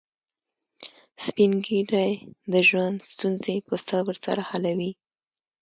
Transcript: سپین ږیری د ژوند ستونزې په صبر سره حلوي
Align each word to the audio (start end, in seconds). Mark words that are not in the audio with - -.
سپین 1.25 1.51
ږیری 1.65 2.11
د 2.51 2.53
ژوند 2.67 2.97
ستونزې 3.13 3.55
په 3.67 3.75
صبر 3.87 4.15
سره 4.25 4.41
حلوي 4.49 4.91